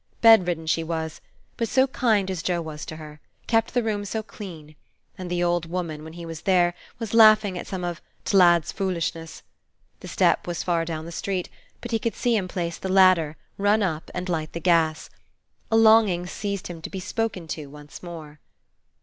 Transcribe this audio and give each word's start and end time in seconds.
Bedridden 0.19 0.65
she 0.65 0.83
Was; 0.83 1.21
but 1.57 1.69
so 1.69 1.85
kind 1.85 2.31
as 2.31 2.41
Joe 2.41 2.59
was 2.59 2.87
to 2.87 2.95
her! 2.95 3.19
kept 3.45 3.75
the 3.75 3.83
room 3.83 4.03
so 4.03 4.23
clean! 4.23 4.75
and 5.15 5.29
the 5.29 5.43
old 5.43 5.67
woman, 5.67 6.03
when 6.03 6.13
he 6.13 6.25
was 6.25 6.41
there, 6.41 6.73
was 6.97 7.13
laughing 7.13 7.55
at 7.55 7.67
some 7.67 7.83
of 7.83 8.01
"t' 8.25 8.35
lad's 8.35 8.71
foolishness." 8.71 9.43
The 9.99 10.07
step 10.07 10.47
was 10.47 10.63
far 10.63 10.85
down 10.85 11.05
the 11.05 11.11
street; 11.11 11.49
but 11.81 11.91
he 11.91 11.99
could 11.99 12.15
see 12.15 12.35
him 12.35 12.47
place 12.47 12.79
the 12.79 12.89
ladder, 12.89 13.37
run 13.59 13.83
up, 13.83 14.09
and 14.15 14.27
light 14.27 14.53
the 14.53 14.59
gas. 14.59 15.11
A 15.69 15.77
longing 15.77 16.25
seized 16.25 16.65
him 16.65 16.81
to 16.81 16.89
be 16.89 16.99
spoken 16.99 17.47
to 17.49 17.67
once 17.67 18.01
more. 18.01 18.39